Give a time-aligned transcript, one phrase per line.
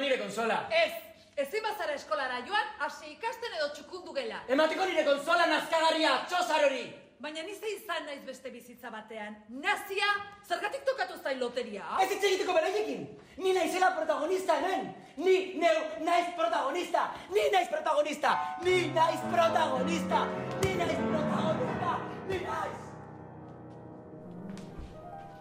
[0.00, 0.62] nire konsola.
[0.84, 0.92] Ez,
[1.46, 4.40] ezin bazara eskolara joan, hasi ikasten edo txukundu gela.
[4.48, 6.86] Ematiko nire konsola nazkagarria, txosar hori!
[7.18, 9.34] Baina ni ze izan naiz beste bizitza batean.
[9.50, 10.10] Nazia,
[10.46, 11.82] zergatik tokatu zain loteria?
[12.04, 13.08] Ez hitz egiteko beraiekin!
[13.42, 14.92] Ni naizela protagonista hemen!
[15.16, 17.08] Ni neu naiz protagonista!
[17.34, 18.36] Ni naiz protagonista!
[18.62, 20.26] Ni naiz protagonista!
[20.62, 20.67] Ni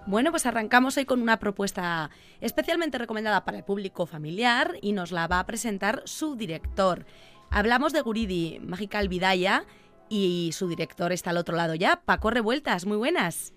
[0.08, 5.12] Bueno, pues arrancamos hoy con una propuesta especialmente recomendada para el público familiar y nos
[5.12, 7.06] la va a presentar su director.
[7.50, 9.66] Hablamos de Guridi, Mágica Alvidaya,
[10.08, 12.86] y su director está al otro lado ya, Paco Revueltas.
[12.86, 13.54] Muy buenas.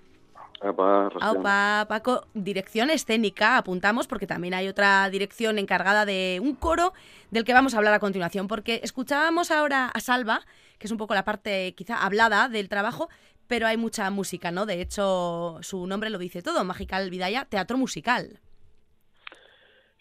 [0.61, 6.93] Opa, Paco, dirección escénica, apuntamos porque también hay otra dirección encargada de un coro
[7.31, 10.43] del que vamos a hablar a continuación, porque escuchábamos ahora a Salva,
[10.79, 13.09] que es un poco la parte quizá hablada del trabajo,
[13.51, 14.65] pero hay mucha música, ¿no?
[14.65, 18.39] De hecho, su nombre lo dice todo, Magical Vidaya, teatro musical.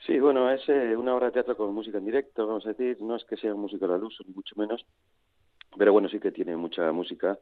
[0.05, 3.01] Sí, bueno, es eh, una obra de teatro con música en directo, vamos a decir.
[3.01, 4.85] No es que sea un musical al uso, ni mucho menos.
[5.75, 7.39] Pero bueno, sí que tiene mucha música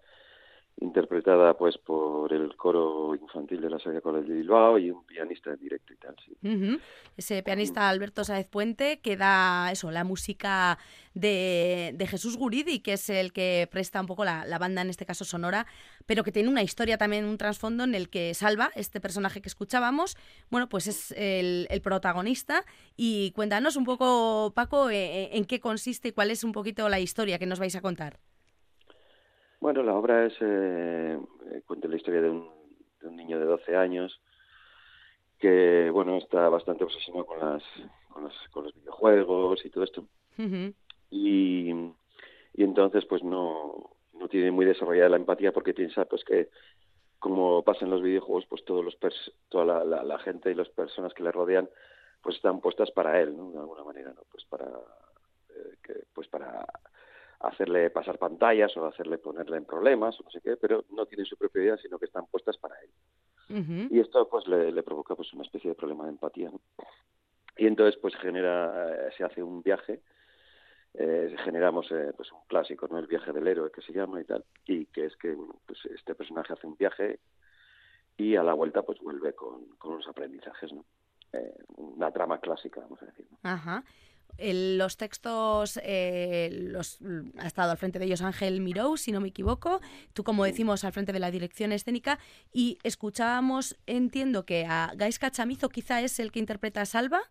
[0.79, 5.51] interpretada pues por el coro infantil de la Saga Coral de Bilbao y un pianista
[5.51, 6.79] en directo y tal, sí.
[7.17, 10.77] Ese pianista Alberto Sáez Puente que da eso, la música
[11.15, 14.89] de, de Jesús Guridi, que es el que presta un poco la, la banda, en
[14.89, 15.65] este caso sonora,
[16.05, 19.49] pero que tiene una historia también, un trasfondo en el que Salva, este personaje que
[19.49, 20.15] escuchábamos,
[20.51, 22.63] bueno, pues es el, el protagonista.
[22.95, 26.99] Y cuéntanos un poco, Paco, eh, en qué consiste y cuál es un poquito la
[26.99, 28.19] historia que nos vais a contar.
[29.59, 31.19] Bueno, la obra es, eh,
[31.51, 32.49] eh, cuenta la historia de un,
[33.01, 34.21] de un niño de 12 años
[35.39, 37.63] que, bueno, está bastante obsesionado con, las,
[38.09, 40.05] con, las, con los videojuegos y todo esto.
[41.09, 41.71] Y,
[42.53, 46.49] y entonces pues no, no tiene muy desarrollada la empatía porque piensa pues que
[47.19, 50.55] como pasa en los videojuegos pues todos los pers toda la, la, la gente y
[50.55, 51.69] las personas que le rodean
[52.21, 56.27] pues están puestas para él no de alguna manera no pues para eh, que pues
[56.27, 56.65] para
[57.39, 61.25] hacerle pasar pantallas o hacerle ponerle en problemas o no sé qué pero no tienen
[61.25, 62.89] su propia idea sino que están puestas para él
[63.89, 66.59] y esto pues le, le provoca pues una especie de problema de empatía ¿no?
[67.57, 70.01] y entonces pues genera eh, se hace un viaje
[70.95, 74.25] eh, generamos eh, pues un clásico no el viaje del héroe que se llama y
[74.25, 77.19] tal y que es que bueno, pues este personaje hace un viaje
[78.17, 80.85] y a la vuelta pues vuelve con, con unos aprendizajes no
[81.33, 83.37] eh, una trama clásica vamos a decir ¿no?
[83.43, 83.83] Ajá.
[84.37, 86.99] El- los textos eh, los,
[87.39, 89.81] ha estado al frente de ellos Ángel Miró, si no me equivoco.
[90.13, 92.19] Tú, como decimos, al frente de la dirección escénica.
[92.53, 97.21] Y escuchábamos, entiendo que a Gaisca Chamizo quizá es el que interpreta a Salva.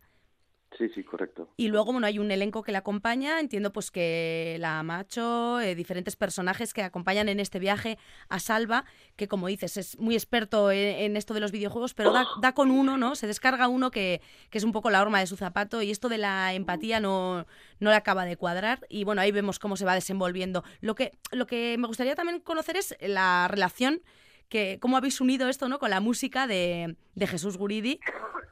[0.77, 3.41] Sí sí correcto Y luego, bueno, hay un elenco que la acompaña.
[3.41, 7.99] Entiendo pues que la Macho, eh, diferentes personajes que acompañan en este viaje
[8.29, 8.85] a Salva,
[9.17, 12.53] que como dices, es muy experto en, en esto de los videojuegos, pero da, da
[12.53, 13.15] con uno, ¿no?
[13.15, 14.21] Se descarga uno que,
[14.51, 17.47] que es un poco la horma de su zapato y esto de la empatía no,
[17.81, 18.87] no le acaba de cuadrar.
[18.89, 20.65] Y bueno, ahí vemos cómo se va desenvolviendo.
[20.81, 24.03] Lo que, lo que me gustaría también conocer es la relación
[24.49, 25.79] que cómo habéis unido esto ¿no?
[25.79, 28.01] con la música de, de Jesús Guridi.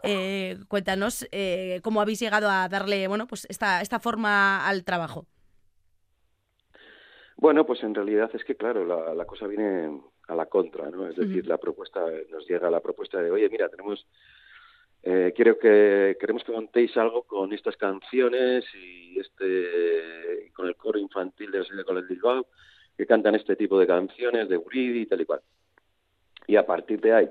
[0.03, 5.27] Eh, cuéntanos eh, cómo habéis llegado a darle bueno, pues esta, esta forma al trabajo.
[7.37, 11.09] Bueno, pues en realidad es que, claro, la, la cosa viene a la contra, ¿no?
[11.09, 12.01] Es decir, la propuesta,
[12.31, 14.07] nos llega la propuesta de, oye, mira, tenemos,
[15.03, 20.99] eh, quiero que, queremos que montéis algo con estas canciones y este, con el coro
[20.99, 22.47] infantil de la Serie con el Bilbao,
[22.97, 25.41] que cantan este tipo de canciones de Uridi y tal y cual.
[26.47, 27.31] Y a partir de ahí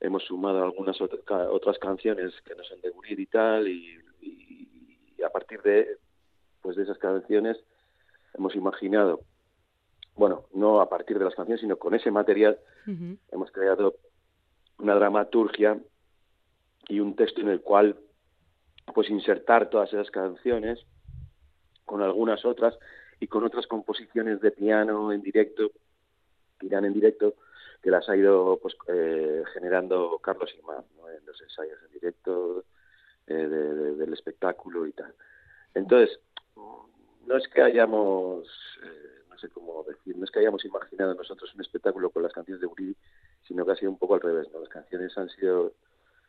[0.00, 5.22] hemos sumado algunas otras canciones que no son de Uridi y tal, y, y- y
[5.22, 5.96] a partir de,
[6.60, 7.56] pues de esas canciones
[8.34, 9.20] hemos imaginado,
[10.14, 12.58] bueno, no a partir de las canciones, sino con ese material
[13.32, 13.96] hemos creado
[14.78, 15.78] una dramaturgia
[16.88, 17.96] y un texto en el cual
[18.94, 20.84] pues insertar todas esas canciones
[21.84, 22.78] con algunas otras
[23.18, 25.70] y con otras composiciones de piano en directo,
[26.58, 27.34] que irán en directo,
[27.86, 31.08] que las ha ido pues eh, generando Carlos Imán ¿no?
[31.08, 32.64] en los ensayos en directo
[33.28, 35.14] eh, de- de- del espectáculo y tal.
[35.72, 36.18] Entonces,
[36.56, 38.44] no es que hayamos,
[38.82, 42.32] eh, no sé cómo decir, no es que hayamos imaginado nosotros un espectáculo con las
[42.32, 42.96] canciones de Uri,
[43.46, 44.58] sino que ha sido un poco al revés, ¿no?
[44.58, 45.74] Las canciones han sido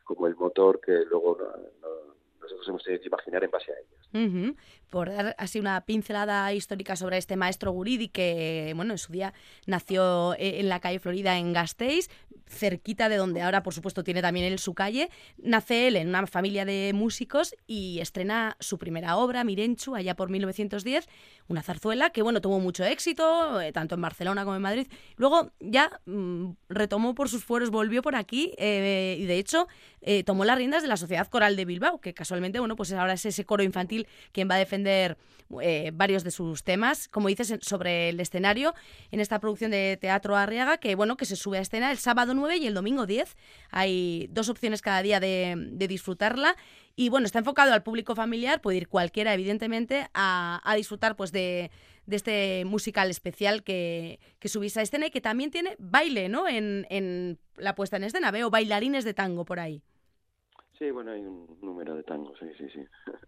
[0.03, 1.39] como el motor que luego
[1.81, 2.16] no-
[2.47, 4.31] nosotros hemos tenido que imaginar en base a ellas.
[4.31, 4.55] Ujú.
[4.89, 9.33] Por dar así una pincelada histórica sobre este maestro Guridi que, bueno, en su día
[9.65, 12.09] nació eh, en la calle Florida en Gasteiz,
[12.47, 15.09] cerquita de donde ahora, por supuesto, tiene también él su calle.
[15.37, 20.29] Nace él en una familia de músicos y estrena su primera obra, Mirenchu, allá por
[20.29, 21.07] 1910,
[21.47, 24.87] una zarzuela que, bueno, tuvo mucho éxito, eh, tanto en Barcelona como en Madrid.
[25.17, 29.67] Luego ya mm, retomó por sus fueros, volvió por aquí eh, y, de hecho,
[30.01, 33.13] eh, tomó las riendas de la Sociedad Coral de Bilbao, que casualmente bueno, pues ahora
[33.13, 35.17] es ese coro infantil quien va a defender
[35.61, 38.73] eh, varios de sus temas, como dices, sobre el escenario
[39.11, 42.33] en esta producción de Teatro Arriaga, que bueno, que se sube a escena el sábado
[42.33, 43.35] 9 y el domingo 10.
[43.71, 45.55] Hay dos opciones cada día de,
[45.87, 46.57] disfrutarla.
[46.97, 51.71] Y bueno, está enfocado al público familiar, puede ir cualquiera, evidentemente, a, disfrutar pues de,
[52.09, 56.47] este musical especial que, que subís a escena y que también tiene baile, ¿no?
[56.47, 58.31] En, en la puesta en escena.
[58.31, 59.81] Veo bailarines de tango por ahí.
[60.77, 62.85] Sí, bueno, hay un número de tangos, sí, sí, sí.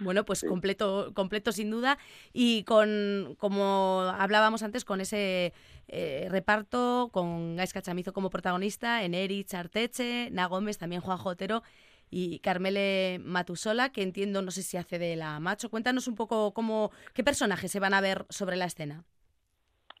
[0.00, 1.98] Bueno, pues completo, completo sin duda.
[2.34, 5.54] Y con, como hablábamos antes, con ese
[5.88, 11.62] eh, reparto, con Gaisca Chamizo como protagonista, Eneri Charteche, Na Gómez, también Juan Jotero
[12.10, 15.70] y Carmele Matusola, que entiendo, no sé si hace de la macho.
[15.70, 19.04] Cuéntanos un poco cómo, qué personajes se van a ver sobre la escena.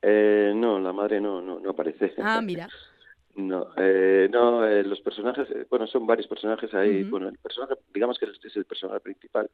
[0.02, 2.12] Eh, no, la madre no, no, no aparece.
[2.18, 2.68] Ah, mira.
[3.38, 7.04] No, eh, no eh, los personajes, eh, bueno, son varios personajes ahí.
[7.04, 9.48] Bueno, el personaje, digamos que es el personaje principal,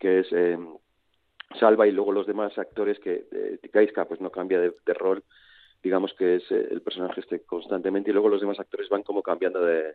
[0.00, 0.58] que es eh,
[1.60, 3.60] Salva, y luego los demás actores que eh,
[4.08, 5.22] pues no cambia de, rol,
[5.84, 9.64] digamos que es el personaje este constantemente, y luego los demás actores van como cambiando
[9.64, 9.94] de,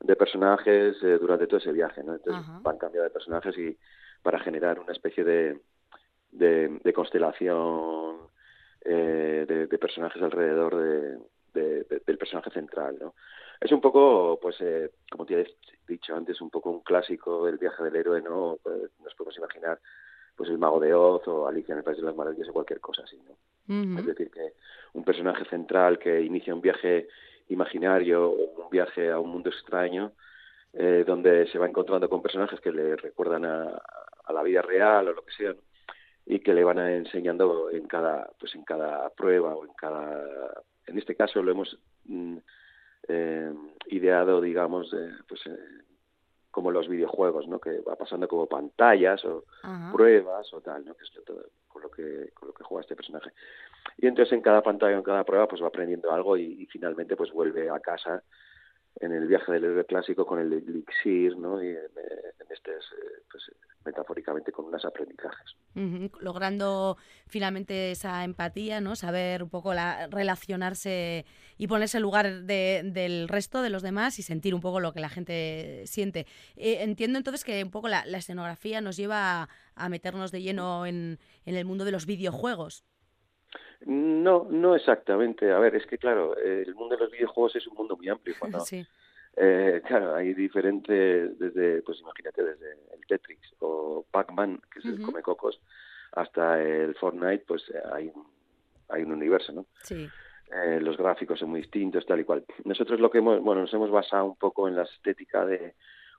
[0.00, 2.14] de personajes durante todo ese viaje, ¿no?
[2.14, 3.76] Entonces van cambiando de personajes y
[4.22, 5.60] para generar una especie de,
[6.30, 8.16] de, constelación
[8.82, 11.18] de, de personajes alrededor de
[11.52, 13.14] del personaje central, ¿no?
[13.60, 15.46] Es un poco, pues, eh, como te he
[15.86, 18.58] dicho antes, un poco un clásico del viaje del héroe, ¿no?
[18.62, 19.80] Pues, nos podemos imaginar,
[20.36, 22.80] pues, el mago de Oz o Alicia en el País de las Maravillas o cualquier
[22.80, 23.36] cosa así, ¿no?
[23.98, 24.54] Es decir, que
[24.94, 27.08] un personaje central que inicia un viaje
[27.48, 30.12] imaginario o un viaje a un mundo extraño,
[30.72, 33.82] eh, donde se va encontrando con personajes que le recuerdan a,
[34.24, 35.54] a la vida real o lo que sea,
[36.30, 40.22] y que le van enseñando en cada pues en cada prueba o en cada
[40.88, 42.38] en este caso lo hemos mm,
[43.08, 43.52] eh,
[43.86, 44.94] ideado, digamos,
[45.28, 45.58] pues eh,
[46.50, 47.60] como los videojuegos, ¿no?
[47.60, 49.44] Que va pasando como pantallas o
[49.92, 50.94] pruebas o tal, ¿no?
[50.94, 53.30] Que es todo con lo que con lo que juega este personaje.
[53.98, 57.32] Y entonces en cada pantalla, en cada prueba, pues va aprendiendo algo y, finalmente pues
[57.32, 58.22] vuelve a casa
[59.00, 61.62] en el viaje del héroe clásico con el elixir, ¿no?
[61.62, 62.72] Y en, este,
[63.30, 63.52] pues,
[63.88, 65.56] metafóricamente, con unos aprendizajes.
[66.20, 66.96] Logrando
[67.26, 68.96] finalmente esa empatía, ¿no?
[68.96, 71.24] Saber un poco la, relacionarse
[71.56, 75.00] y ponerse en lugar del resto de los demás y sentir un poco lo que
[75.00, 76.26] la gente siente.
[76.56, 81.18] Eh, entiendo entonces que un poco la, escenografía nos lleva a, meternos de lleno en,
[81.44, 82.84] en el mundo de los videojuegos.
[83.86, 85.50] No, no exactamente.
[85.52, 88.34] A ver, es que claro, el mundo de los videojuegos es un mundo muy amplio.
[88.38, 88.58] Cuando,
[89.40, 95.02] eh, claro, hay diferentes, desde, pues imagínate, desde el Tetris o Pac-Man, que es el
[95.02, 95.60] come cocos,
[96.12, 98.12] hasta el Fortnite, pues eh, hay,
[98.88, 99.66] hay un universo, ¿no?
[99.82, 100.08] Sí.
[100.50, 102.44] Eh, los gráficos son muy distintos, tal y cual.
[102.64, 105.74] Nosotros lo que hemos, bueno, nos hemos basado un poco en la estética de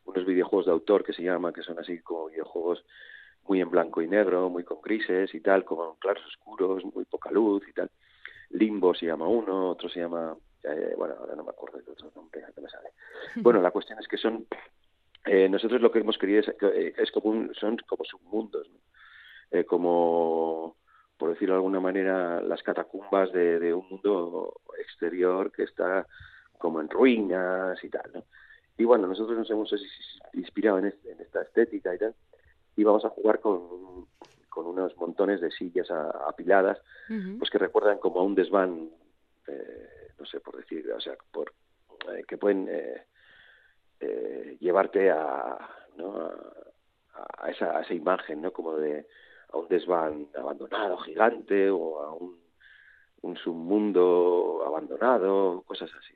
[0.05, 2.85] unos videojuegos de autor que se llaman, que son así como videojuegos
[3.47, 7.31] muy en blanco y negro, muy con grises y tal, con claros oscuros, muy poca
[7.31, 7.89] luz y tal.
[8.51, 12.11] Limbo se llama uno, otro se llama, eh, bueno, ahora no me acuerdo de otro
[12.15, 12.89] nombre que me sale.
[13.37, 14.47] Bueno, la cuestión es que son,
[15.25, 18.79] eh, nosotros lo que hemos querido es, eh, es como son como submundos, ¿no?
[19.65, 20.75] como,
[21.17, 26.05] por decirlo de alguna manera, las catacumbas de, de, un mundo exterior que está
[26.59, 28.23] como en ruinas y tal, ¿no?
[28.77, 29.73] Y bueno, nosotros nos hemos
[30.33, 32.13] inspirado en, en esta estética y tal,
[32.75, 34.07] y vamos a jugar con,
[34.49, 36.79] con unos montones de sillas apiladas,
[37.37, 38.89] pues que recuerdan como a un desván,
[39.47, 39.87] eh,
[40.19, 41.53] no sé por decir, o sea, por,
[42.11, 45.57] eh, que pueden eh, llevarte a,
[45.97, 46.31] ¿no?
[47.13, 48.51] a, esa, a esa imagen, ¿no?
[48.51, 49.07] Como de
[49.51, 52.39] a un desván abandonado, gigante, o a un,
[53.21, 56.15] un submundo abandonado, cosas así.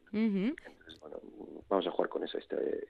[0.65, 1.17] Entonces, bueno,
[1.67, 2.87] vamos a jugar con esa, este,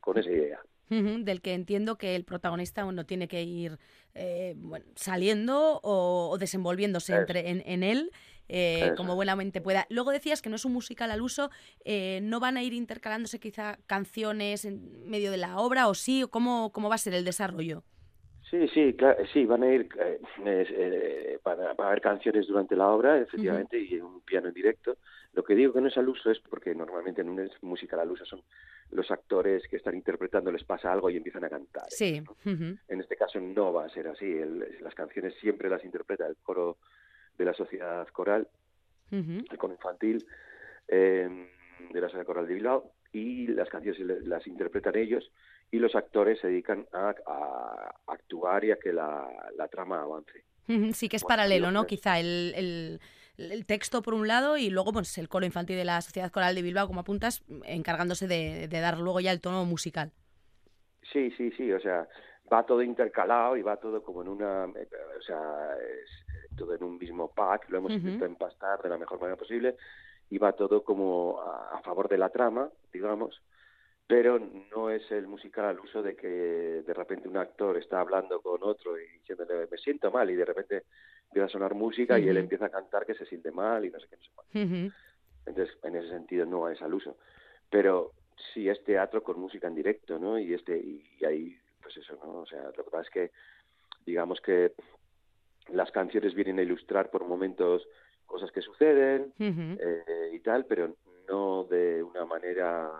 [0.00, 3.78] con esa idea del que entiendo que el protagonista uno tiene que ir
[4.14, 4.54] eh,
[4.94, 8.10] saliendo o, desenvolviéndose entre, en, él
[8.48, 9.86] eh, como buenamente pueda.
[9.88, 11.50] Luego decías que no es un musical al uso,
[11.84, 16.24] eh, ¿no van a ir intercalándose quizá canciones en medio de la obra o sí?
[16.30, 17.82] ¿Cómo, cómo va a ser el desarrollo?
[18.50, 18.96] Sí, sí,
[19.32, 19.88] sí, van a ir,
[20.44, 24.96] eh, para, haber canciones durante la obra, efectivamente, y un piano en directo.
[25.34, 28.10] Lo que digo que no es al uso es porque normalmente en un musical al
[28.10, 28.42] uso son
[28.92, 31.86] los actores que están interpretando les pasa algo y empiezan a cantar.
[31.88, 32.22] Sí.
[32.44, 34.32] En este caso no va a ser así.
[34.80, 36.78] las canciones siempre las interpreta el coro
[37.36, 38.48] de la sociedad coral,
[39.10, 40.24] el coro infantil
[40.86, 41.48] em,
[41.92, 45.30] de la sociedad coral de Bilbao, y las canciones las interpretan ellos
[45.70, 47.14] y los actores se dedican a,
[48.06, 49.28] actuar y a que la,
[49.70, 50.44] trama avance.
[50.92, 51.86] Sí que es paralelo, ¿no?
[51.86, 53.00] Quizá el el
[53.66, 56.62] texto por un lado y luego pues el coro infantil de la Sociedad Coral de
[56.62, 60.12] Bilbao, como apuntas, encargándose de, dar luego ya el tono musical.
[61.12, 62.08] Sí, sí, sí, o sea,
[62.52, 64.88] va todo intercalado y va todo como en una, eh,
[65.18, 65.38] o sea,
[66.02, 66.10] es
[66.56, 68.00] todo en un mismo pack, lo hemos Ujú.
[68.00, 69.76] intentado empastar de la mejor manera posible
[70.30, 73.42] y va todo como a, a favor de la trama, digamos,
[74.06, 78.40] pero no es el musical al uso de que de repente un actor está hablando
[78.40, 80.84] con otro y diciéndole me siento mal y de repente
[81.34, 83.98] empieza a sonar música y él empieza a cantar que se siente mal y no
[83.98, 84.64] sé qué, no sé.
[84.64, 84.92] Ujú.
[85.46, 87.16] Entonces, en ese sentido no es al uso.
[87.68, 88.12] Pero
[88.52, 90.38] sí es teatro con música en directo, ¿no?
[90.38, 92.40] Y este y, ahí, pues eso, ¿no?
[92.40, 93.30] O sea, lo que pasa es que,
[94.06, 94.72] digamos que
[95.68, 97.86] las canciones vienen a ilustrar por momentos
[98.26, 100.94] cosas que suceden eh, y tal, pero
[101.28, 102.92] no de una manera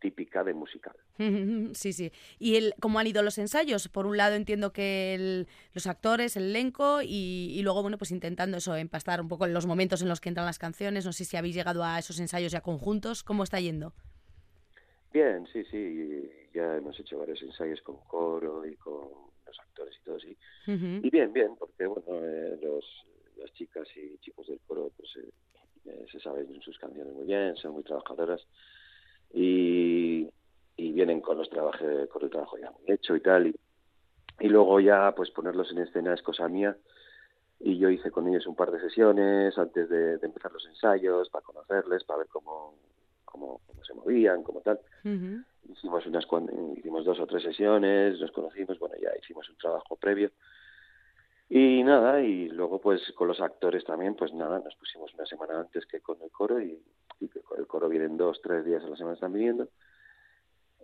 [0.00, 0.94] típica de musical.
[1.74, 2.12] Sí, sí.
[2.38, 3.88] ¿Y el, cómo han ido los ensayos?
[3.88, 8.10] Por un lado entiendo que el- los actores, el elenco y, y luego, bueno, pues
[8.10, 11.04] intentando eso, empastar un poco los momentos en los que entran las canciones.
[11.06, 13.22] No sé si habéis llegado a esos ensayos ya conjuntos.
[13.22, 13.94] ¿Cómo está yendo?
[15.12, 19.08] Bien, sí, sí, ya hemos hecho varios ensayos con coro y con
[19.46, 20.36] los actores y todo así.
[20.66, 22.84] Y bien, bien, porque bueno, eh, los,
[23.38, 25.30] las chicas y chicos del coro pues eh,
[25.86, 28.42] eh, se saben sus canciones muy bien, son muy trabajadoras
[29.36, 30.30] y,
[30.76, 33.56] y vienen con los trabajos con el trabajo ya muy hecho y tal y,
[34.40, 36.74] y luego ya pues ponerlos en escena es cosa mía.
[37.58, 41.28] Y yo hice con ellos un par de sesiones antes de, de empezar los ensayos
[41.30, 42.74] para conocerles, para ver cómo,
[43.24, 44.80] cómo, cómo se movían, cómo tal.
[45.70, 46.26] Hicimos unas
[46.76, 50.30] hicimos dos o tres sesiones, nos conocimos, bueno, ya hicimos un trabajo previo.
[51.48, 55.60] Y nada, y luego pues con los actores también, pues nada, nos pusimos una semana
[55.60, 56.82] antes que con el coro y,
[57.20, 59.68] y el coro vienen dos, tres días a la semana están viniendo.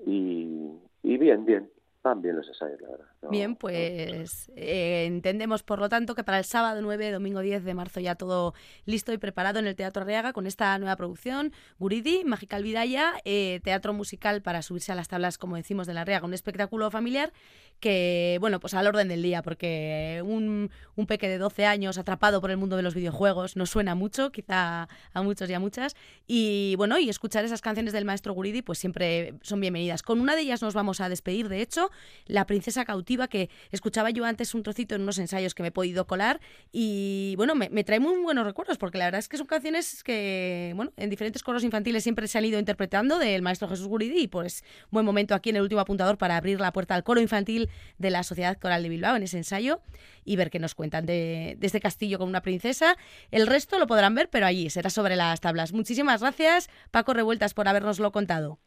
[0.07, 0.71] Y,
[1.03, 1.71] y bien, bien,
[2.03, 3.07] van bien los ensayos, la verdad.
[3.23, 7.41] No- Bien, no- pues eh, entendemos por lo tanto que para el sábado 9, domingo
[7.41, 8.55] 10 de marzo ya todo
[8.87, 13.61] listo y preparado en el Teatro Arriaga con esta nueva producción, Guridi, Magical Vidaya, eh,
[13.63, 17.33] teatro musical para subirse a las tablas, como decimos, de la Arriaga, un espectáculo familiar
[17.79, 22.41] que, bueno, pues al orden del día, porque un, un peque de 12 años atrapado
[22.41, 25.97] por el mundo de los videojuegos nos suena mucho, quizá a muchos y a muchas,
[26.27, 30.03] y bueno, y escuchar esas canciones del maestro Guridi pues siempre son bienvenidas.
[30.03, 31.91] Con una de ellas nos vamos a despedir, de hecho,
[32.27, 35.73] La princesa cautiva, que escuchaba yo antes un trocito en unos ensayos que me he
[35.73, 39.37] podido colar y bueno, me, me trae muy buenos recuerdos porque la verdad es que
[39.37, 43.69] son canciones que, bueno, en diferentes coros infantiles siempre se han ido interpretando del maestro
[43.69, 46.95] Jesús Guridi y pues buen momento aquí en el último apuntador para abrir la puerta
[46.95, 47.69] al coro infantil
[47.99, 49.81] de la Sociedad Coral de Bilbao en ese ensayo
[50.25, 52.97] y ver qué nos cuentan de, de este castillo con una princesa.
[53.31, 55.73] El resto lo podrán ver, pero allí será sobre las tablas.
[55.73, 58.59] Muchísimas gracias, Paco Revueltas, por habernoslo contado.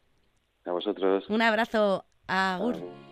[0.64, 1.28] A vosotros.
[1.28, 2.04] Un abrazo.
[2.26, 3.05] Agur.